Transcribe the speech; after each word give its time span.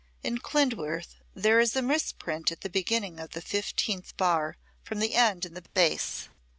In 0.23 0.39
Klindworth 0.39 1.17
there 1.35 1.59
is 1.59 1.75
a 1.75 1.81
misprint 1.83 2.51
at 2.51 2.61
the 2.61 2.71
beginning 2.71 3.19
of 3.19 3.33
the 3.33 3.39
fifteenth 3.41 4.17
bar 4.17 4.57
from 4.81 4.97
the 4.97 5.13
end 5.13 5.45
in 5.45 5.53
the 5.53 5.61
bass. 5.61 6.27